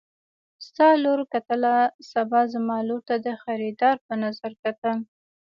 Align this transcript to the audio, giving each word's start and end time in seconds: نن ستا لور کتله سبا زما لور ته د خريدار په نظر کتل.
نن 0.03 0.07
ستا 0.67 0.87
لور 1.03 1.19
کتله 1.31 1.75
سبا 2.11 2.41
زما 2.53 2.77
لور 2.87 3.01
ته 3.07 3.15
د 3.25 3.27
خريدار 3.43 3.95
په 4.05 4.13
نظر 4.23 4.51
کتل. 4.63 4.97